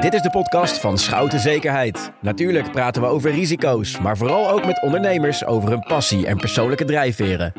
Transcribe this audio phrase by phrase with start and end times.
[0.00, 2.12] Dit is de podcast van Schouten Zekerheid.
[2.20, 6.84] Natuurlijk praten we over risico's, maar vooral ook met ondernemers over hun passie en persoonlijke
[6.84, 7.52] drijfveren.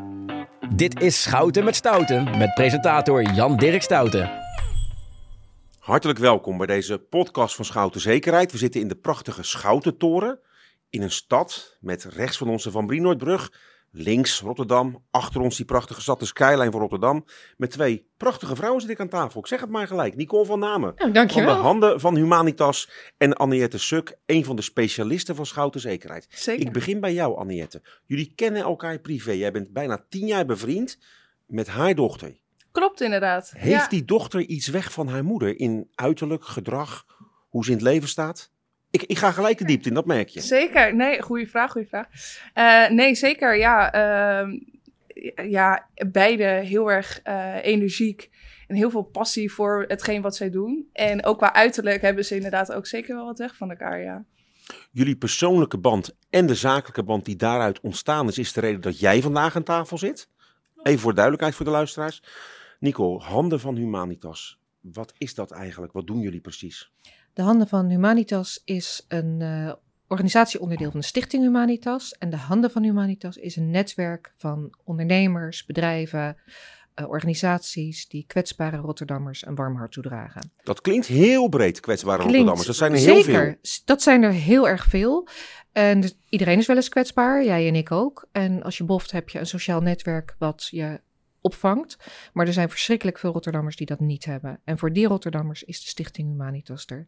[0.75, 4.31] Dit is Schouten met Stouten met presentator Jan-Dirk Stouten.
[5.79, 8.51] Hartelijk welkom bij deze podcast van Schouten Zekerheid.
[8.51, 10.39] We zitten in de prachtige Schoutentoren
[10.89, 13.51] in een stad met rechts van onze Van Brienoordbrug
[13.93, 17.25] Links Rotterdam, achter ons die prachtige stad, de skyline van Rotterdam.
[17.57, 19.39] Met twee prachtige vrouwen zit ik aan tafel.
[19.39, 20.15] Ik zeg het maar gelijk.
[20.15, 20.93] Nicole van Namen.
[20.97, 21.49] Oh, dankjewel.
[21.49, 22.89] Van de handen van Humanitas.
[23.17, 26.27] En Anniette Suk, een van de specialisten van Schouten Zekerheid.
[26.29, 26.65] Zeker.
[26.65, 27.81] Ik begin bij jou, Anniette.
[28.05, 29.31] Jullie kennen elkaar privé.
[29.31, 30.97] Jij bent bijna tien jaar bevriend
[31.45, 32.39] met haar dochter.
[32.71, 33.51] Klopt inderdaad.
[33.55, 33.87] Heeft ja.
[33.87, 37.05] die dochter iets weg van haar moeder in uiterlijk, gedrag,
[37.49, 38.51] hoe ze in het leven staat?
[38.91, 40.41] Ik, ik ga gelijk de diepte in, dat merk je.
[40.41, 40.95] Zeker.
[40.95, 42.07] Nee, goede vraag, goede vraag.
[42.53, 43.57] Eh, nee, zeker.
[43.57, 44.59] Ja, ehm,
[45.49, 48.29] ja, beide heel erg eh, energiek
[48.67, 50.89] en heel veel passie voor hetgeen wat zij doen.
[50.93, 54.25] En ook qua uiterlijk hebben ze inderdaad ook zeker wel wat weg van elkaar, ja.
[54.91, 58.99] Jullie persoonlijke band en de zakelijke band die daaruit ontstaan is, is de reden dat
[58.99, 60.29] jij vandaag aan tafel zit.
[60.83, 62.23] Even voor duidelijkheid voor de luisteraars.
[62.79, 64.60] Nico, Handen van Humanitas.
[64.81, 65.93] Wat is dat eigenlijk?
[65.93, 66.91] Wat doen jullie precies?
[67.33, 69.73] De Handen van Humanitas is een uh,
[70.07, 72.11] organisatieonderdeel van de Stichting Humanitas.
[72.11, 76.37] En de Handen van Humanitas is een netwerk van ondernemers, bedrijven,
[76.95, 80.51] uh, organisaties die kwetsbare Rotterdammers een warm hart toedragen.
[80.63, 82.67] Dat klinkt heel breed, kwetsbare Klinkt, Rotterdammers.
[82.67, 83.81] Dat zijn er heel zeker, veel.
[83.85, 85.27] Dat zijn er heel erg veel.
[85.71, 88.27] En iedereen is wel eens kwetsbaar, jij en ik ook.
[88.31, 91.01] En als je boft heb je een sociaal netwerk wat je
[91.41, 91.97] opvangt.
[92.33, 94.59] Maar er zijn verschrikkelijk veel Rotterdammers die dat niet hebben.
[94.63, 97.07] En voor die Rotterdammers is de Stichting Humanitas er.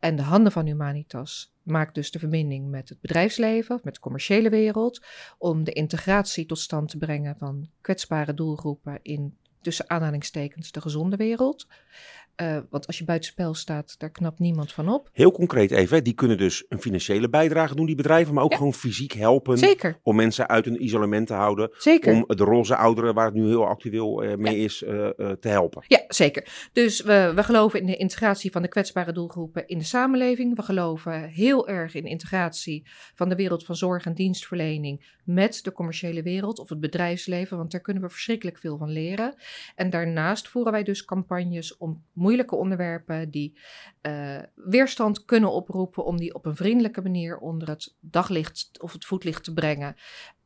[0.00, 4.50] En de handen van Humanitas maakt dus de verbinding met het bedrijfsleven, met de commerciële
[4.50, 5.04] wereld,
[5.38, 11.16] om de integratie tot stand te brengen van kwetsbare doelgroepen in tussen aanhalingstekens de gezonde
[11.16, 11.66] wereld.
[12.42, 15.08] Uh, want als je buitenspel staat, daar knapt niemand van op.
[15.12, 18.56] Heel concreet even, die kunnen dus een financiële bijdrage doen, die bedrijven, maar ook Ja.
[18.56, 19.58] gewoon fysiek helpen.
[19.58, 21.70] Zeker, Om mensen uit hun isolement te houden.
[21.78, 22.12] zeker.
[22.12, 25.48] Om de roze ouderen, waar het nu heel actueel eh, mee is, eh, eh, te
[25.48, 25.84] helpen.
[25.86, 26.68] Ja, zeker.
[26.72, 30.56] Dus we, we geloven in de integratie van de kwetsbare doelgroepen in de samenleving.
[30.56, 35.60] We geloven heel erg in de integratie van de wereld van zorg en dienstverlening met
[35.62, 39.34] de commerciële wereld of het bedrijfsleven, want daar kunnen we verschrikkelijk veel van leren.
[39.74, 43.58] En daarnaast voeren wij dus campagnes om moeilijke onderwerpen die
[44.00, 49.04] eh, weerstand kunnen oproepen, om die op een vriendelijke manier onder het daglicht of het
[49.04, 49.94] voetlicht te brengen.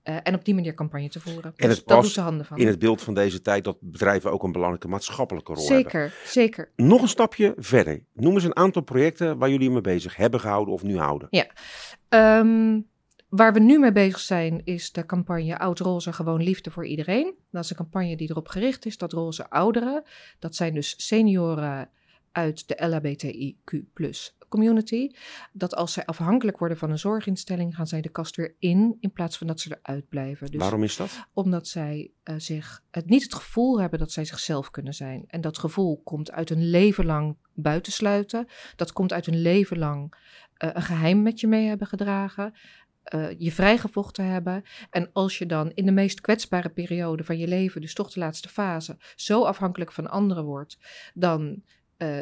[0.03, 1.53] Eh, en op die manier campagne te voeren.
[1.57, 2.59] En Dus het dat past doet de handen van.
[2.59, 5.83] In het beeld van deze tijd dat bedrijven ook een belangrijke maatschappelijke rol hebben.
[5.83, 6.73] Zeker, zeker.
[6.77, 8.05] Nog een stapje verder.
[8.13, 11.29] Noem eens een aantal projecten waar jullie mee bezig hebben gehouden of nu houden.
[12.09, 12.90] Um,
[13.31, 17.35] waar we nu mee bezig zijn is de campagne Oud Roze Gewoon Liefde voor Iedereen.
[17.51, 20.03] Dat is een campagne die erop gericht is dat roze ouderen,
[20.39, 21.91] dat zijn dus senioren
[22.33, 23.83] uit de LHBTIQ
[24.49, 25.11] community,
[25.53, 29.13] dat als zij afhankelijk worden van een zorginstelling, gaan zij de kast weer in, in
[29.13, 30.51] plaats van dat ze eruit blijven.
[30.51, 31.27] Dus Waarom is dat?
[31.33, 35.25] omdat zij uh, zich het niet het gevoel hebben dat zij zichzelf kunnen zijn.
[35.27, 38.47] En dat gevoel komt uit een leven lang buitensluiten.
[38.77, 42.55] Dat komt uit een leven lang uh, een geheim met je mee hebben gedragen.
[43.15, 44.63] Uh, je vrijgevochten hebben.
[44.91, 48.21] En als je dan in de meest kwetsbare periode van je leven, dus toch de
[48.21, 50.79] laatste fase, zo afhankelijk van anderen wordt,
[51.15, 51.63] dan
[51.99, 52.19] uh,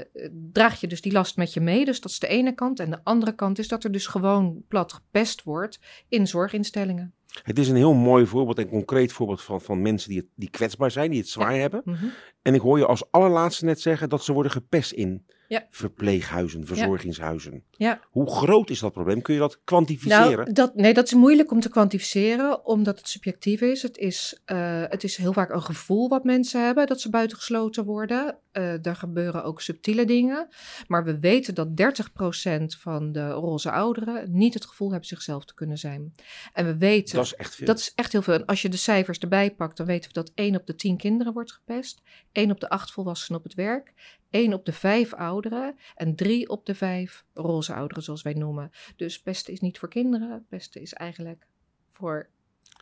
[0.52, 1.84] draag je dus die last met je mee.
[1.84, 2.80] Dus dat is de ene kant.
[2.80, 7.12] En de andere kant is dat er dus gewoon plat gepest wordt in zorginstellingen.
[7.42, 10.50] Het is een heel mooi voorbeeld en concreet voorbeeld van, van mensen die, het, die
[10.50, 11.60] kwetsbaar zijn, die het zwaar ja.
[11.60, 11.82] hebben.
[11.84, 12.10] Mm -hmm.
[12.42, 15.66] En ik hoor je als allerlaatste net zeggen dat ze worden gepest in ja.
[15.70, 17.64] verpleeghuizen, verzorgingshuizen.
[17.70, 18.00] Ja.
[18.10, 19.22] Hoe groot is dat probleem?
[19.22, 20.38] Kun je dat kwantificeren?
[20.38, 23.82] Nou, dat, nee, dat is moeilijk om te kwantificeren, omdat het subjectief is.
[23.82, 27.84] Het is, uh, het is heel vaak een gevoel wat mensen hebben, dat ze buitengesloten
[27.84, 28.38] worden.
[28.52, 30.48] Uh, er gebeuren ook subtiele dingen.
[30.86, 35.54] Maar we weten dat 30% van de roze ouderen niet het gevoel hebben zichzelf te
[35.54, 36.14] kunnen zijn.
[36.52, 37.16] En we weten...
[37.16, 37.66] Dat is echt veel.
[37.66, 38.34] Dat is echt heel veel.
[38.34, 40.96] En als je de cijfers erbij pakt, dan weten we dat 1 op de 10
[40.96, 42.02] kinderen wordt gepest.
[42.32, 43.92] 1 op de 8 volwassenen op het werk.
[44.30, 45.76] 1 op de 5 ouderen.
[45.94, 48.70] En 3 op de 5 roze ouderen, zoals wij noemen.
[48.96, 50.46] Dus pesten is niet voor kinderen.
[50.48, 51.46] Pesten is eigenlijk
[51.90, 52.28] voor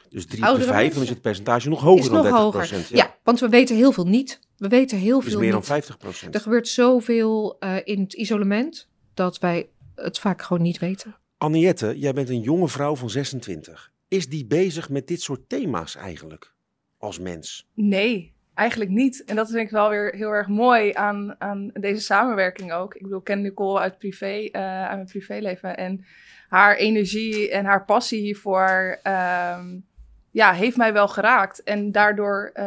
[0.08, 2.40] dus 3 op de 5, dan is het percentage nog hoger is dan nog 30
[2.40, 2.76] hoger.
[2.78, 2.84] Ja.
[2.96, 3.16] ja.
[3.22, 4.40] want we weten heel veel niet.
[4.56, 5.52] We weten heel dus veel meer niet.
[5.52, 6.34] dan 50 procent.
[6.34, 11.16] Er gebeurt zoveel uh, in het isolement dat wij het vaak gewoon niet weten.
[11.38, 13.92] Anniette, jij bent een jonge vrouw van 26.
[14.08, 16.54] Is die bezig met dit soort thema's eigenlijk?
[16.98, 17.68] Als mens?
[17.74, 19.24] Nee, eigenlijk niet.
[19.24, 22.94] En dat vind ik wel weer heel erg mooi aan, aan deze samenwerking ook.
[22.94, 25.76] Ik bedoel, ken Nicole uit, privé, uh, uit mijn privéleven.
[25.76, 26.04] En
[26.48, 29.86] haar energie en haar passie hiervoor um,
[30.30, 31.62] ja, heeft mij wel geraakt.
[31.62, 32.64] En daardoor uh,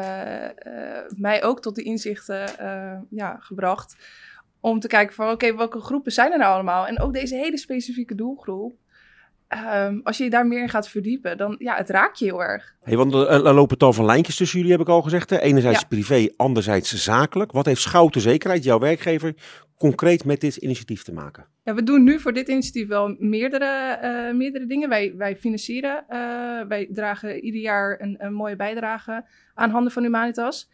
[1.16, 2.46] mij ook tot die inzichten
[3.10, 3.96] ja, gebracht
[4.60, 6.88] Om te kijken van, oké, welke groepen zijn er nou allemaal?
[6.88, 8.74] En ook deze hele specifieke doelgroep.
[9.50, 12.44] Ehm, als je je daar meer in gaat verdiepen, dan ja, het raakt je heel
[12.44, 12.76] erg.
[12.82, 15.30] Hey, want er, er lopen tal van lijntjes tussen jullie, heb ik al gezegd.
[15.30, 15.40] Hè?
[15.40, 15.88] Enerzijds Ja.
[15.88, 17.52] privé, anderzijds zakelijk.
[17.52, 19.34] Wat heeft Schouten Zekerheid, jouw werkgever,
[19.78, 21.46] concreet met dit initiatief te maken?
[21.64, 23.66] Ja, we doen nu voor dit initiatief wel meerdere,
[24.02, 24.90] eh, meerdere dingen.
[24.90, 26.20] Wij, wij financieren, eh,
[26.68, 30.70] wij dragen ieder jaar een, een mooie bijdrage aan Handen van Humanitas.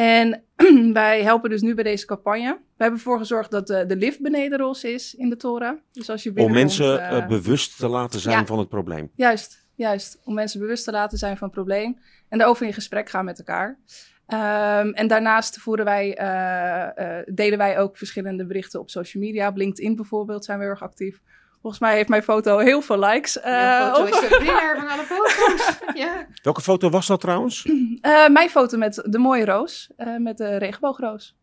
[0.00, 0.44] En
[0.92, 2.52] wij helpen dus nu bij deze campagne.
[2.52, 5.80] We hebben ervoor gezorgd dat de, de lift beneden roze is in de toren.
[5.92, 8.46] Dus als je Om mensen eh, eh, bewust te laten zijn ja.
[8.46, 9.10] van het probleem.
[9.14, 10.20] Juist, juist.
[10.24, 11.98] Om mensen bewust te laten zijn van het probleem.
[12.28, 13.78] En daarover in gesprek gaan met elkaar.
[14.26, 19.48] Ehm, en daarnaast voeren wij, eh, eh, delen wij ook verschillende berichten op social media.
[19.48, 21.20] Op LinkedIn bijvoorbeeld zijn we heel erg actief.
[21.60, 23.40] Volgens mij heeft mijn foto heel veel likes.
[23.40, 25.78] eh, Je foto is de winnaar van alle foto's.
[26.02, 26.26] ja.
[26.42, 27.66] Welke foto was dat trouwens?
[28.00, 31.36] Eh, mijn foto met de mooie roos, eh, met de regenboogroos.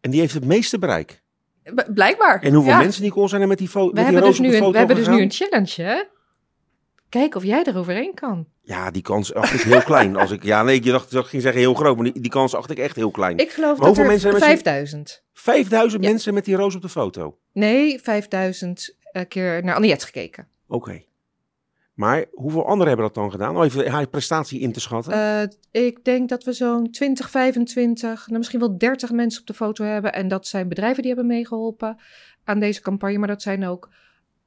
[0.00, 1.22] En die heeft het meeste bereik.
[1.74, 2.40] B- blijkbaar.
[2.42, 2.78] En hoeveel Ja.
[2.78, 4.58] mensen, Nicole, zijn er met die, fo- met We die roos dus op de een,
[4.58, 6.02] foto we hebben dus nu een challenge, hè?
[7.08, 8.46] Kijk of jij er overheen kan.
[8.62, 10.16] Ja, die kans acht ik heel klein.
[10.16, 12.54] Als ik, ja, nee, je dacht, ik ging zeggen heel groot, maar die, die kans
[12.54, 13.38] acht ik echt heel klein.
[13.38, 15.22] Ik geloof Maar dat hoeveel er mensen hebben 5000.
[15.32, 16.10] 5000 Ja.
[16.10, 17.38] mensen met die roos op de foto.
[17.52, 20.48] Nee, 5000 eh, keer naar Aniet gekeken.
[20.66, 21.02] Oké.
[21.94, 23.56] Maar hoeveel anderen hebben dat dan gedaan?
[23.56, 25.12] Om even haar prestatie in te schatten.
[25.12, 29.54] Eh, ik denk dat we zo'n 20, 25, nou misschien wel 30 mensen op de
[29.54, 30.12] foto hebben.
[30.12, 31.98] En dat zijn bedrijven die hebben meegeholpen
[32.44, 33.18] aan deze campagne.
[33.18, 33.88] Maar dat zijn ook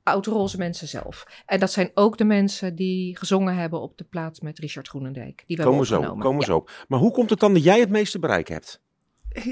[0.04, 1.26] oud-roze mensen zelf.
[1.46, 5.44] En dat zijn ook de mensen die gezongen hebben op de plaats met Richard Groenendijk.
[5.48, 6.26] Die we komen hebben zo, opgenomen.
[6.26, 6.46] komen Ja.
[6.48, 6.66] zo.
[6.88, 8.82] Maar hoe komt het dan dat jij het meeste bereik hebt?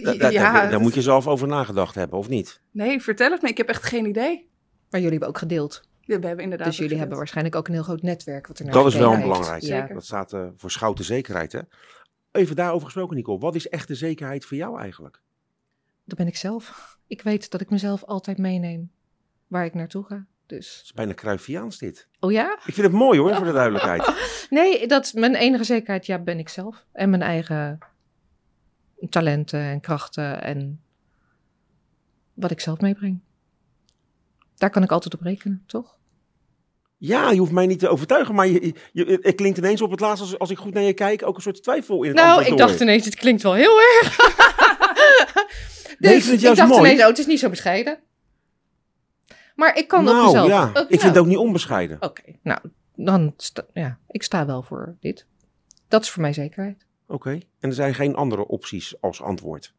[0.01, 2.61] Da- da- ja, daar, daar moet je zelf over nagedacht hebben, of niet?
[2.71, 3.49] Nee, vertel het me.
[3.49, 4.49] Ik heb echt geen idee.
[4.89, 5.81] Maar jullie hebben ook gedeeld.
[6.05, 8.47] We hebben inderdaad dus jullie hebben waarschijnlijk ook een heel groot netwerk.
[8.47, 9.21] Wat er Dat is wel heeft.
[9.21, 9.61] belangrijk.
[9.61, 9.87] Ja.
[9.87, 11.59] Dat staat eh, voor schouten zekerheid, hè?
[12.31, 13.39] Even daarover gesproken, Nicole.
[13.39, 15.21] Wat is echte zekerheid voor jou eigenlijk?
[16.03, 16.97] Dat ben ik zelf.
[17.07, 18.91] Ik weet dat ik mezelf altijd meeneem
[19.47, 20.25] waar ik naartoe ga.
[20.45, 20.75] Dus.
[20.75, 22.07] Het is bijna Cruyffiaans dit.
[22.19, 22.53] Oh ja?
[22.65, 24.13] Ik vind het mooi hoor, voor de duidelijkheid.
[24.49, 26.05] Nee, dat is mijn enige zekerheid.
[26.05, 26.85] Ja, ben ik zelf.
[26.91, 27.77] En mijn eigen
[29.09, 30.81] talenten en krachten en
[32.33, 33.19] wat ik zelf meebreng.
[34.57, 35.97] Daar kan ik altijd op rekenen, toch?
[36.97, 39.99] Ja, je hoeft mij niet te overtuigen, maar je, je, het klinkt ineens op het
[39.99, 42.45] laatst, als, als ik goed naar je kijk, ook een soort twijfel in het Nou,
[42.45, 44.17] ik dacht ineens, het klinkt wel heel erg.
[45.99, 46.81] Nee, ik dus ik dacht mooi.
[46.81, 47.99] ineens, oh, het is niet zo bescheiden.
[49.55, 50.47] Maar ik kan op nou, mezelf.
[50.47, 51.97] ja, Oh, ik vind nou, het ook niet onbescheiden.
[51.99, 52.59] Oké, nou,
[52.95, 55.25] dan sta, ja, ik sta wel voor dit.
[55.87, 56.85] Dat is voor mij zekerheid.
[57.07, 57.29] Oké,
[57.59, 59.73] en er zijn geen andere opties als antwoord.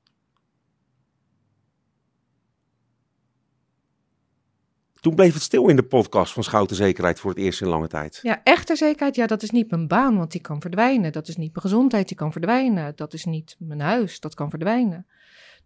[5.00, 7.88] Toen bleef het stil in de podcast van Schouten Zekerheid voor het eerst in lange
[7.88, 8.18] tijd.
[8.22, 11.12] Ja, echte zekerheid, ja, dat is niet mijn baan, want die kan verdwijnen.
[11.12, 12.92] Dat is niet mijn gezondheid, die kan verdwijnen.
[12.96, 15.06] Dat is niet mijn huis, dat kan verdwijnen.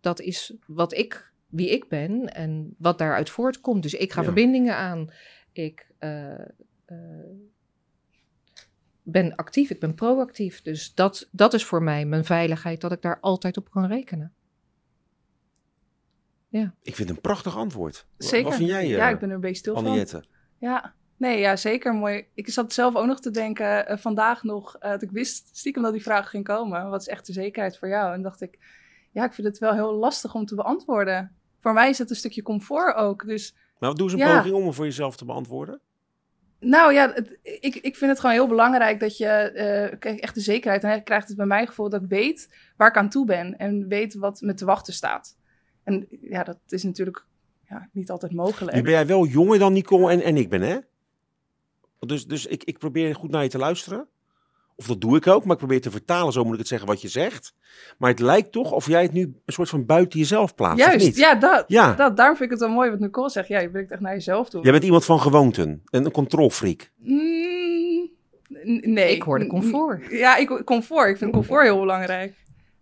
[0.00, 3.82] Dat is wat ik, wie ik ben en wat daaruit voortkomt.
[3.82, 4.27] Dus ik ga Ja.
[4.27, 5.11] verbindingen aan.
[5.53, 6.33] Ik eh,
[6.85, 6.97] eh,
[9.03, 10.62] ben actief, ik ben proactief.
[10.62, 14.33] Dus dat, dat is voor mij mijn veiligheid, dat ik daar altijd op kan rekenen.
[16.82, 18.06] Ik vind het een prachtig antwoord.
[18.19, 18.44] Zeker.
[18.49, 19.87] Wat vind jij, ja, eh ik ben er een beetje stil van.
[19.87, 20.25] Anniette?
[20.58, 22.26] Ja, nee, ja, zeker mooi.
[22.35, 25.82] Ik zat zelf ook nog te denken eh, vandaag nog, eh, dat ik wist stiekem
[25.82, 26.91] dat die vraag ging komen.
[26.91, 28.14] Wat is echt de zekerheid voor jou?
[28.14, 28.58] En dacht ik,
[29.12, 31.37] ja, ik vind het wel heel lastig om te beantwoorden.
[31.61, 33.26] Voor mij is het een stukje comfort ook.
[33.26, 34.37] Dus Nou, doe eens een Ja.
[34.37, 35.80] poging om hem voor jezelf te beantwoorden.
[36.61, 39.52] nou ja, het- ik, ik vind het gewoon heel belangrijk dat je
[39.99, 40.85] kijk, echt de zekerheid.
[40.85, 43.57] En krijgt het bij mij gevoel dat ik weet waar ik aan toe ben.
[43.59, 45.37] En weet wat me te wachten staat.
[45.92, 47.25] En ja, dat is natuurlijk
[47.68, 48.76] ja, niet altijd mogelijk.
[48.76, 50.76] Nu ben jij wel jonger dan Nicole en, en ik ben, hè?
[51.99, 54.09] Dus, dus ik, ik probeer goed naar je te luisteren.
[54.76, 56.88] Of dat doe ik ook, maar ik probeer te vertalen, zo moet ik het zeggen,
[56.88, 57.54] wat je zegt.
[57.99, 60.90] Maar het lijkt toch of jij het nu een soort van buiten jezelf plaatst, of
[60.90, 61.16] Juist, niet?
[61.16, 61.94] ja, dat, Ja.
[61.94, 63.49] dat, daarom vind ik het wel mooi wat Nicole zegt.
[63.49, 64.62] Ja, je brengt echt naar jezelf toe.
[64.62, 66.90] Jij bent iemand van gewoonten, een, een controlfreak.
[66.97, 68.11] Mm,
[68.80, 69.14] nee.
[69.14, 70.06] Ik hoorde comfort.
[70.11, 71.09] Ja, ik, comfort.
[71.09, 72.35] Ik vind comfort heel belangrijk.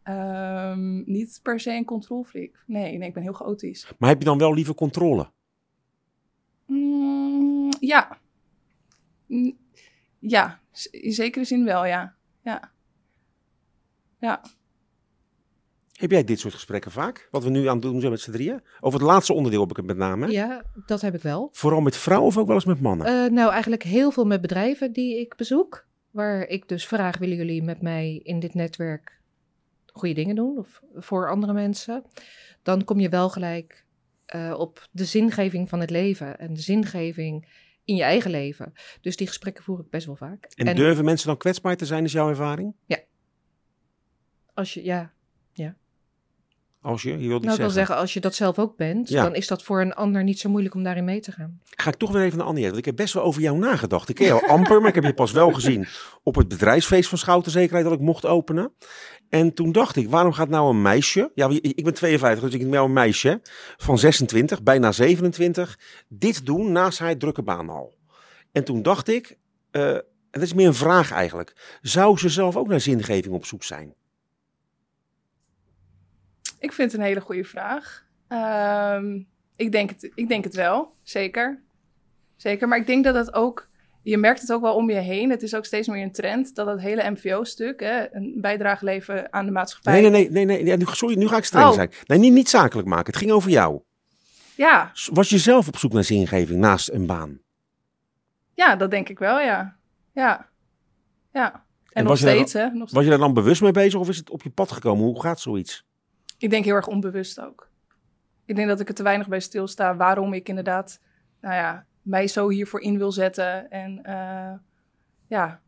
[0.08, 2.62] Ehm, niet per se een controlfreak.
[2.66, 3.92] Nee, nee, ik ben heel chaotisch.
[3.98, 5.30] Maar heb je dan wel liever controle?
[6.66, 8.18] Mm, ja.
[10.18, 10.60] Ja,
[10.90, 12.14] in zekere zin wel, ja.
[12.42, 12.72] Ja.
[14.20, 14.42] Ja.
[15.92, 17.28] Heb jij dit soort gesprekken vaak?
[17.30, 18.62] Wat we nu aan het doen zijn met z'n drieën?
[18.80, 20.26] Over het laatste onderdeel heb ik het met name.
[20.26, 20.32] hè?
[20.32, 21.48] Ja, dat heb ik wel.
[21.52, 23.06] Vooral met vrouwen of ook wel eens met mannen?
[23.06, 25.86] Eh, nou, eigenlijk heel veel met bedrijven die ik bezoek.
[26.10, 29.17] Waar ik dus vraag, willen jullie met mij in dit netwerk
[29.99, 30.59] goede dingen doen?
[30.59, 32.05] Of voor andere mensen?
[32.62, 33.85] Dan kom je wel gelijk
[34.26, 36.38] eh, op de zingeving van het leven.
[36.38, 38.73] En de zingeving in je eigen leven.
[39.00, 40.45] Dus die gesprekken voer ik best wel vaak.
[40.45, 42.75] en, durven mensen dan kwetsbaar te zijn, is jouw ervaring?
[44.55, 45.12] als je, ja,
[46.80, 47.73] Als je, je wilt Nou, ik wil zeggen.
[47.73, 49.23] zeggen, als je dat zelf ook bent, Ja.
[49.23, 51.61] dan is dat voor een ander niet zo moeilijk om daarin mee te gaan.
[51.64, 52.64] Ga ik toch weer even naar Annie.
[52.64, 54.08] Want ik heb best wel over jou nagedacht.
[54.08, 55.87] Ik ken jou amper, maar ik heb je pas wel gezien
[56.23, 58.73] op het bedrijfsfeest van Schouten Zekerheid dat ik mocht openen.
[59.28, 62.61] En toen dacht ik, waarom gaat nou een meisje, ja, ik ben 52, dus ik
[62.61, 63.40] ben wel een meisje
[63.76, 67.97] van 26, bijna 27, dit doen naast haar drukke baan al.
[68.52, 69.38] En toen dacht ik,
[69.70, 73.44] eh, en dat is meer een vraag eigenlijk, zou ze zelf ook naar zingeving op
[73.47, 73.94] zoek zijn?
[76.58, 78.06] Ik vind het een hele goede vraag.
[78.28, 79.20] Ehm,
[79.56, 81.62] ik, denk het, ik denk het wel, zeker.
[82.36, 83.68] Zeker, maar ik denk dat het ook...
[84.02, 85.30] Je merkt het ook wel om je heen.
[85.30, 89.32] Het is ook steeds meer een trend dat het hele MVO-stuk, hè, een bijdrage leveren
[89.32, 90.00] aan de maatschappij.
[90.00, 91.72] Nee, nee, nee, nee, nee sorry, nu ga ik streng Oh.
[91.72, 91.90] zijn.
[92.06, 93.80] Nee, niet, niet zakelijk maken, het ging over jou.
[94.54, 97.40] Ja, Was je zelf op zoek naar zingeving naast een baan?
[98.54, 99.76] ja, dat denk ik wel, ja.
[100.12, 100.48] Ja,
[101.32, 101.52] ja.
[101.52, 101.62] En,
[101.92, 102.62] En nog steeds, hè.
[102.64, 102.92] Nog steeds.
[102.92, 105.04] Was je daar dan bewust mee bezig of is het op je pad gekomen?
[105.04, 105.86] Hoe gaat zoiets?
[106.38, 107.68] Ik denk heel erg onbewust ook.
[108.45, 111.00] Ik denk dat ik er te weinig bij stilsta waarom ik inderdaad,
[111.40, 113.71] nou ja, mij zo hiervoor in wil zetten.
[113.71, 114.52] En eh,
[115.26, 115.61] ja,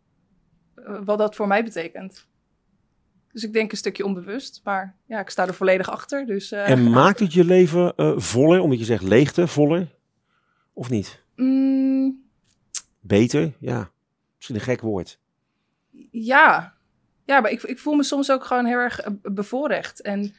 [1.05, 2.29] wat dat voor mij betekent.
[3.33, 6.27] Dus ik denk een stukje onbewust, maar ja, ik sta er volledig achter.
[6.27, 9.95] Dus eh, En maakt het je leven eh, voller, omdat je zegt leegte, voller?
[10.73, 11.23] Of niet?
[11.37, 12.23] mm,
[13.01, 13.53] Beter?
[13.59, 13.91] Ja,
[14.37, 15.19] misschien een gek woord.
[16.11, 16.75] ja.
[17.25, 20.01] ja, maar ik, ik voel me soms ook gewoon heel erg bevoorrecht.
[20.03, 20.35] En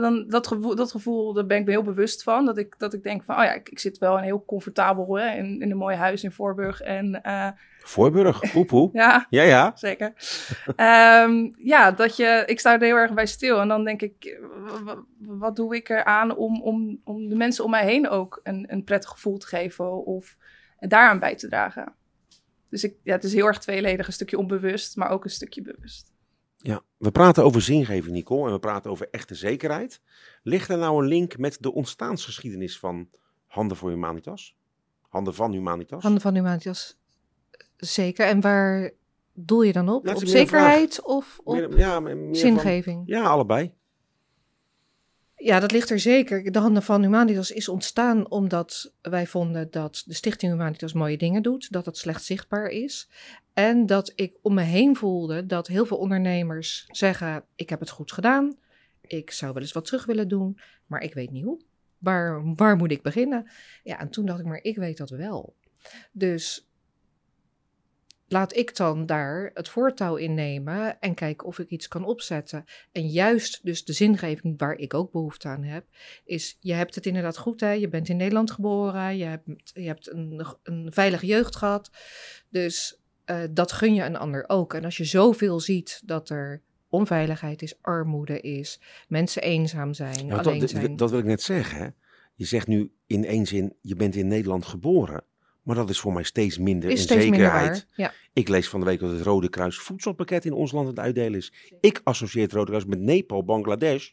[0.00, 2.44] dan, dat, gevoel, dat gevoel, daar ben ik me heel bewust van.
[2.44, 4.44] Dat ik, dat ik denk van, oh ja, ik, ik zit wel in een heel
[4.44, 6.80] comfortabel, hè, in, in een mooi huis in Voorburg.
[6.80, 7.48] En eh,
[7.78, 8.90] Voorburg, poepoe.
[8.92, 9.72] ja, Ja, ja.
[9.74, 10.12] zeker.
[10.76, 13.60] Ehm, ja, dat je, ik sta er heel erg bij stil.
[13.60, 14.40] En dan denk ik,
[15.18, 18.84] wat doe ik eraan om, om, om de mensen om mij heen ook een, een
[18.84, 20.36] prettig gevoel te geven of
[20.78, 21.94] daaraan bij te dragen.
[22.68, 25.62] Dus ik, ja, het is heel erg tweeledig, een stukje onbewust, maar ook een stukje
[25.62, 26.13] bewust.
[26.64, 26.82] Ja.
[26.96, 30.00] We praten over zingeving, Nicole, en we praten over echte zekerheid.
[30.42, 33.08] Ligt er nou een link met de ontstaansgeschiedenis van
[33.46, 34.56] Handen voor Humanitas?
[35.08, 36.02] Handen van Humanitas?
[36.02, 36.98] Handen van Humanitas,
[37.76, 38.26] zeker.
[38.26, 38.90] En waar
[39.32, 40.08] doel je dan op?
[40.08, 43.02] Op zekerheid of op Meer- ja, meer van- zingeving?
[43.06, 43.74] ja, allebei.
[45.44, 46.52] Ja, dat ligt er zeker.
[46.52, 51.42] De Handen van Humanitas is ontstaan omdat wij vonden dat de Stichting Humanitas mooie dingen
[51.42, 53.08] doet, dat het slecht zichtbaar is.
[53.52, 57.90] En dat ik om me heen voelde dat heel veel ondernemers zeggen: Ik heb het
[57.90, 58.56] goed gedaan,
[59.00, 61.60] ik zou wel eens wat terug willen doen, maar ik weet niet hoe.
[61.98, 63.50] Waar, waar moet ik beginnen?
[63.82, 65.54] Ja, en toen dacht ik: Maar ik weet dat wel.
[66.12, 66.68] Dus
[68.26, 72.64] laat ik dan daar het voortouw in nemen en kijken of ik iets kan opzetten.
[72.92, 75.84] En juist dus de zingeving waar ik ook behoefte aan heb,
[76.24, 77.70] is je hebt het inderdaad goed, hè?
[77.70, 81.90] je bent in Nederland geboren, je hebt, je hebt een, een veilige jeugd gehad.
[82.48, 84.74] Dus eh, dat gun je een ander ook.
[84.74, 90.36] En als je zoveel ziet dat er onveiligheid is, armoede is, mensen eenzaam zijn, Ja,
[90.36, 90.96] alleen dat, zijn.
[90.96, 91.78] dat wil ik net zeggen.
[91.78, 91.88] Hè?
[92.34, 95.24] Je zegt nu in één zin, je bent in Nederland geboren.
[95.64, 97.86] Maar dat is voor mij steeds minder is een steeds minder zekerheid.
[97.94, 100.94] Ja, Ik lees van de week dat het Rode Kruis voedselpakket in ons land aan
[100.94, 101.52] het uitdelen is.
[101.80, 104.10] Ik associeer het Rode Kruis met Nepal, Bangladesh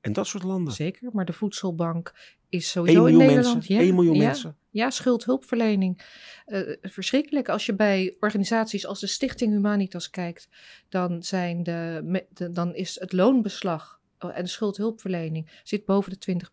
[0.00, 0.72] en dat soort landen.
[0.72, 1.10] zeker.
[1.12, 2.12] Maar de voedselbank
[2.48, 3.54] is 1 sowieso in miljoen Nederland.
[3.54, 3.74] mensen.
[3.74, 4.24] Ja, 1 miljoen ja.
[4.24, 4.56] mensen.
[4.70, 6.02] Ja, schuldhulpverlening.
[6.46, 7.48] Eh, verschrikkelijk.
[7.48, 10.48] Als je bij organisaties als de Stichting Humanitas kijkt,
[10.88, 16.52] dan, zijn de, dan is het loonbeslag eh, en de schuldhulpverlening zit boven de 20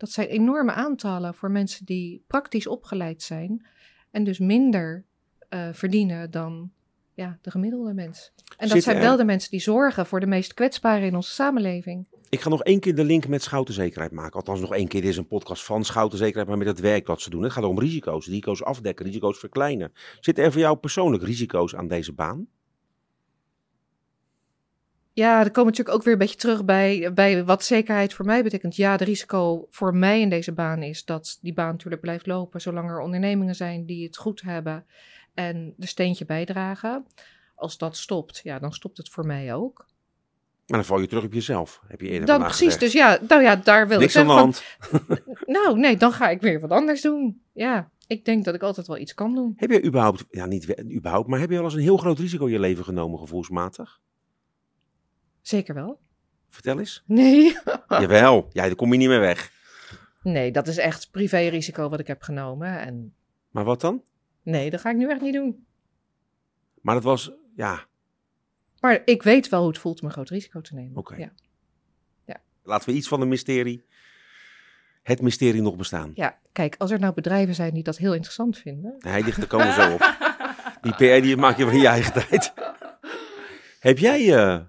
[0.00, 3.66] Dat zijn enorme aantallen voor mensen die praktisch opgeleid zijn
[4.10, 5.04] en dus minder
[5.48, 6.70] eh, verdienen dan
[7.14, 8.32] ja, de gemiddelde mens.
[8.56, 11.30] En dat zijn er- wel de mensen die zorgen voor de meest kwetsbaren in onze
[11.30, 12.06] samenleving.
[12.28, 14.32] Ik ga nog één keer de link met Schouten Zekerheid maken.
[14.32, 15.00] Althans, nog één keer.
[15.00, 17.42] Dit is een podcast van Schouten Zekerheid, maar met het werk dat ze doen.
[17.42, 18.26] Het gaat om risico's.
[18.26, 19.92] Risico's afdekken, risico's verkleinen.
[20.20, 22.46] Zitten er voor jou persoonlijk risico's aan deze baan?
[25.20, 28.24] Ja, dan komen we natuurlijk ook weer een beetje terug bij, bij wat zekerheid voor
[28.24, 28.76] mij betekent.
[28.76, 32.60] Ja, de risico voor mij in deze baan is dat die baan natuurlijk blijft lopen
[32.60, 34.86] zolang er ondernemingen zijn die het goed hebben
[35.34, 37.06] en de steentje bijdragen.
[37.54, 39.86] Als dat stopt, ja, dan stopt het voor mij ook.
[40.66, 41.80] Maar dan val je terug op jezelf.
[41.86, 42.80] Heb je eerder Dan precies, gezegd.
[42.80, 45.18] dus ja, nou ja, daar wil Niks ik aan de van,
[45.54, 47.42] nou nee, dan ga ik weer wat anders doen.
[47.52, 49.52] Ja, ik denk dat ik altijd wel iets kan doen.
[49.56, 52.46] Heb je überhaupt, ja niet überhaupt, maar heb je wel eens een heel groot risico
[52.46, 54.00] in je leven genomen gevoelsmatig?
[55.42, 56.00] Zeker wel.
[56.48, 57.02] Vertel eens.
[57.06, 57.56] Nee.
[57.88, 59.52] Jawel, ja, daar kom je niet meer weg.
[60.22, 62.78] Nee, dat is echt privé-risico wat ik heb genomen.
[62.80, 63.14] En
[63.50, 64.02] Maar wat dan?
[64.42, 65.66] nee, dat ga ik nu echt niet doen.
[66.80, 67.86] Maar dat was, ja,
[68.80, 70.96] Maar ik weet wel hoe het voelt om een groot risico te nemen.
[70.96, 71.16] Oké.
[71.16, 71.32] Ja.
[72.62, 73.84] laten we iets van een mysterie,
[75.02, 76.10] het mysterie nog bestaan.
[76.14, 78.94] ja, kijk, als er nou bedrijven zijn die dat heel interessant vinden.
[78.98, 80.00] Hij ligt, daar komen zo op.
[80.82, 82.52] Die PR die maak je wel in je eigen tijd.
[83.80, 84.60] Heb jij, eh,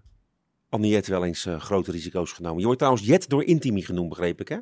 [0.71, 2.57] Anniet wel eens eh, grote risico's genomen?
[2.59, 4.57] Je wordt trouwens Jet door Intimi genoemd, begreep ik hè?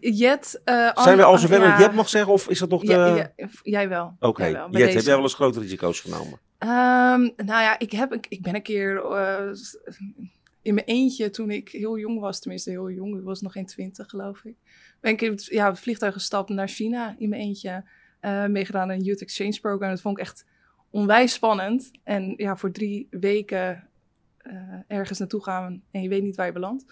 [0.00, 0.60] Jet.
[0.64, 1.78] eh, Zijn we al zover dat ja.
[1.78, 2.92] Jet mag zeggen of is dat nog de...
[2.92, 4.16] Ja, ja, jij wel.
[4.20, 6.40] Oké, Jet, heb jij wel eens grote risico's genomen?
[6.58, 9.50] Ehm, nou ja, ik, heb, ik, ik ben een keer eh,
[10.62, 13.66] in mijn eentje toen ik heel jong was, tenminste heel jong, ik was nog geen
[13.66, 14.54] twintig geloof ik.
[15.00, 17.84] Ben ik in het, ja, het vliegtuig gestapt naar China in mijn eentje.
[18.48, 19.90] meegedaan aan een Youth Exchange Program.
[19.90, 20.46] Dat vond ik echt
[20.90, 21.90] onwijs spannend.
[22.04, 23.88] En ja, voor drie weken
[24.42, 26.84] eh, ergens naartoe gaan en je weet niet waar je belandt.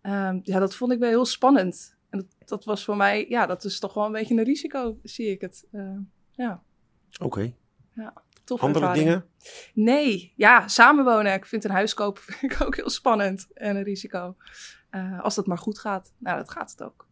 [0.00, 1.96] Ehm, ja, dat vond ik wel heel spannend.
[2.10, 4.98] En dat, dat was voor mij, ja, dat is toch wel een beetje een risico,
[5.02, 5.66] zie ik het.
[5.72, 5.96] Eh,
[6.30, 6.62] ja,
[7.20, 7.54] Oké.
[8.44, 9.24] tof Andere dingen?
[9.74, 11.32] Nee, ja, samenwonen.
[11.32, 14.36] Ik vind een huis kopen vind ik ook heel spannend en een risico.
[14.90, 16.12] Eh, als dat maar goed gaat.
[16.18, 17.06] Nou, dat gaat het ook.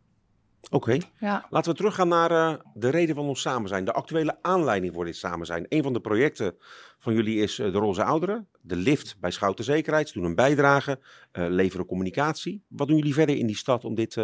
[0.71, 0.99] Oké.
[1.21, 3.85] Ja, Laten we teruggaan naar eh, de reden van ons samen zijn.
[3.85, 5.67] De actuele aanleiding voor dit samen zijn.
[5.69, 6.55] Een van de projecten
[6.99, 8.49] van jullie is eh, de Roze Ouderen.
[8.61, 10.09] De lift bij Schouten Zekerheid.
[10.09, 11.01] Ze doen een bijdrage,
[11.33, 12.65] eh, leveren communicatie.
[12.69, 14.17] Wat doen jullie verder in die stad om dit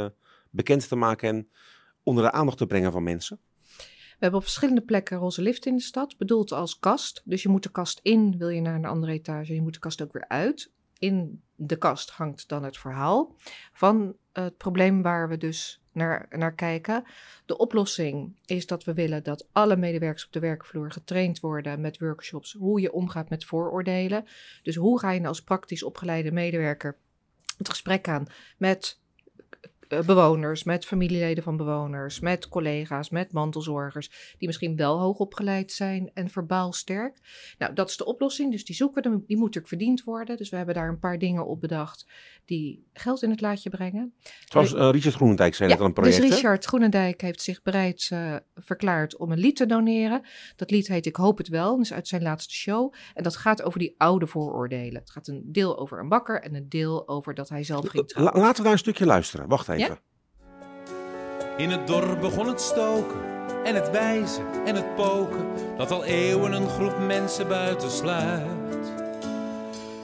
[0.51, 1.49] bekend te maken en
[2.03, 3.41] onder de aandacht te brengen van mensen?
[3.87, 7.23] We hebben op verschillende plekken roze lift in de stad, bedoeld als kast.
[7.25, 9.79] Dus je moet de kast in, wil je naar een andere etage, je moet de
[9.79, 10.71] kast ook weer uit.
[10.99, 13.35] In de kast hangt dan het verhaal
[13.73, 17.05] van het probleem waar we dus naar, naar kijken.
[17.47, 21.99] De oplossing is dat we willen dat alle medewerkers op de werkvloer getraind worden met
[21.99, 24.25] workshops hoe je omgaat met vooroordelen.
[24.63, 26.99] Dus hoe ga je als praktisch opgeleide medewerker
[27.57, 28.27] het gesprek aan
[28.59, 29.01] met
[29.89, 36.11] bewoners, met familieleden van bewoners, met collega's, met mantelzorgers, die misschien wel hoog opgeleid zijn
[36.15, 37.19] en verbaal sterk.
[37.59, 40.37] Nou, dat is de oplossing, dus die zoeken we, die moet natuurlijk verdiend worden.
[40.37, 42.07] Dus we hebben daar een paar dingen op bedacht
[42.45, 44.15] die geld in het laadje brengen.
[44.45, 46.21] Zoals eh, Richard Groenendijk zei al een project.
[46.21, 46.31] dus?
[46.31, 50.23] Richard Groenendijk heeft zich bereid eh, verklaard om een lied te doneren.
[50.57, 52.93] Dat lied heet Ik hoop het wel, dat is uit zijn laatste show.
[53.15, 55.01] En dat gaat over die oude vooroordelen.
[55.01, 58.09] Het gaat een deel over een bakker en een deel over dat hij zelf ging
[58.09, 58.41] trouwen.
[58.41, 59.49] laten we daar een stukje luisteren.
[59.49, 59.76] Wacht even.
[61.57, 63.17] In het dorp begon het stoken
[63.65, 65.47] en het wijzen en het poken
[65.77, 68.93] dat al eeuwen een groep mensen buiten sluit.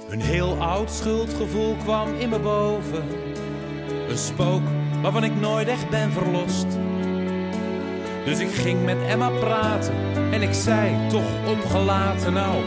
[0.09, 3.05] Een heel oud schuldgevoel kwam in me boven.
[4.09, 4.63] Een spook
[5.03, 6.67] waarvan ik nooit echt ben verlost.
[8.25, 9.95] Dus ik ging met Emma praten
[10.33, 12.63] en ik zei toch ongelaten nou.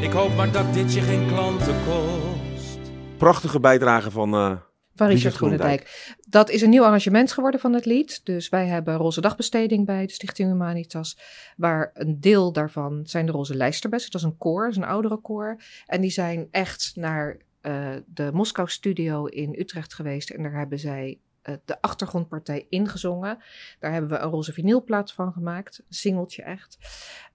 [0.00, 2.78] Ik hoop maar dat dit je geen klanten kost.
[3.16, 4.52] Prachtige bijdrage van eh,
[4.98, 6.14] Van Richard Groenendijk.
[6.28, 8.20] Dat is een nieuw arrangement geworden van het lied.
[8.24, 11.18] Dus wij hebben roze dagbesteding bij de Stichting Humanitas.
[11.56, 14.10] Waar een deel daarvan zijn de roze lijsterbessen.
[14.10, 15.62] Dat is een koor, dat is een oudere koor.
[15.86, 20.30] En die zijn echt naar eh, de Moskou Studio in Utrecht geweest.
[20.30, 23.38] En daar hebben zij eh, de achtergrondpartij ingezongen.
[23.78, 25.78] Daar hebben we een roze vinylplaat van gemaakt.
[25.78, 26.78] Een singeltje echt.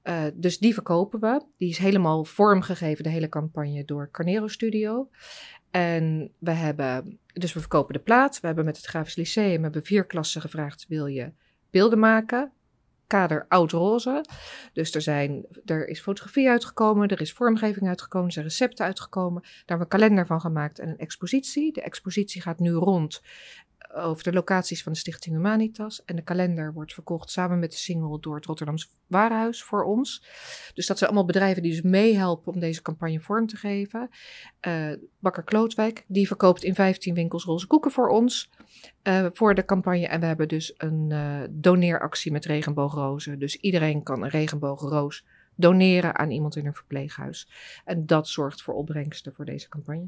[0.01, 1.45] Eh, dus die verkopen we.
[1.57, 5.09] Die is helemaal vormgegeven, de hele campagne, door Carnero Studio.
[5.71, 8.39] En we hebben, dus we verkopen de plaat.
[8.39, 11.31] We hebben met het Grafisch Lyceum we hebben vier klassen gevraagd: wil je
[11.69, 12.51] beelden maken?
[13.07, 14.25] Kader oud-roze.
[14.73, 19.41] Dus er, zijn, er is fotografie uitgekomen, er is vormgeving uitgekomen, er zijn recepten uitgekomen.
[19.41, 21.73] Daar hebben we een kalender van gemaakt en een expositie.
[21.73, 23.21] De expositie gaat nu rond
[23.93, 26.05] over de locaties van de Stichting Humanitas.
[26.05, 30.23] En de kalender wordt verkocht samen met de single door het Rotterdamse Warenhuis voor ons.
[30.73, 34.09] Dus dat zijn allemaal bedrijven die dus meehelpen om deze campagne vorm te geven.
[34.59, 38.49] Eh, Bakker Klootwijk, die verkoopt in 15 winkels roze koeken voor ons.
[39.01, 40.07] eh, voor de campagne.
[40.07, 43.39] En we hebben dus een eh, doneeractie met regenboogrozen.
[43.39, 47.47] Dus iedereen kan een regenboogroos doneren aan iemand in een verpleeghuis.
[47.85, 50.07] En dat zorgt voor opbrengsten voor deze campagne.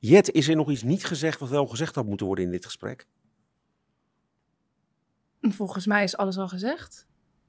[0.00, 2.64] Jet, is er nog iets niet gezegd wat wel gezegd had moeten worden in dit
[2.64, 3.06] gesprek?
[5.40, 7.08] volgens mij is alles al gezegd.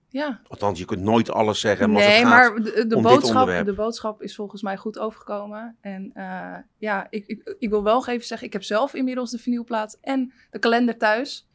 [0.09, 0.41] Ja.
[0.47, 1.91] Althans, je kunt nooit alles zeggen.
[1.91, 2.55] Nee, het gaat maar
[2.87, 5.77] de, boodschap, de boodschap is volgens mij goed overgekomen.
[5.81, 9.37] En eh, ja, ik, ik, ik wil wel even zeggen, ik heb zelf inmiddels de
[9.37, 11.49] vinylplaat en de kalender thuis.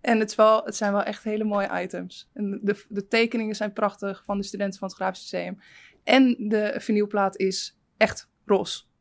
[0.00, 2.30] En het, is wel, het zijn wel echt hele mooie items.
[2.32, 5.58] En de, de tekeningen zijn prachtig van de studenten van het Grafisch Museum.
[6.04, 8.91] En de vinylplaat is echt ros.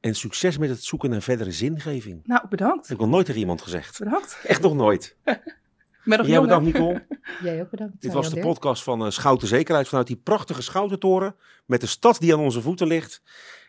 [0.00, 2.16] En succes met het zoeken naar verdere zingeving.
[2.16, 2.88] Dat Nou, bedankt.
[2.88, 3.98] heb ik nog nooit tegen iemand gezegd.
[3.98, 4.38] Bedankt.
[4.46, 5.16] Echt nog nooit.
[6.06, 7.06] Nog Jij bedankt, Nicole.
[7.42, 8.00] Jij ook bedankt.
[8.00, 11.36] Dit was de podcast van eh, Schouten Zekerheid vanuit die prachtige Schoutentoren.
[11.64, 13.22] Met de stad die aan onze voeten ligt.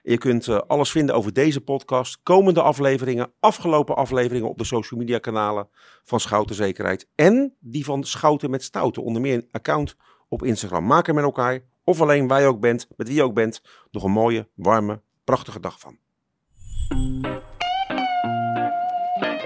[0.03, 4.99] Je kunt eh, alles vinden over deze podcast, komende afleveringen, afgelopen afleveringen op de social
[4.99, 5.69] media kanalen
[6.03, 7.07] van Schouten Zekerheid.
[7.15, 9.03] En die van Schouten met Stouten.
[9.03, 9.95] Onder meer een account
[10.27, 10.85] op Instagram.
[10.85, 13.61] Maak er met elkaar, of alleen waar je ook bent, met wie je ook bent,
[13.91, 15.97] nog een mooie, warme, prachtige dag van.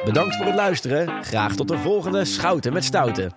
[0.06, 1.23] Bedankt voor het luisteren.
[1.23, 3.32] Graag tot de volgende Schouten met Stouten.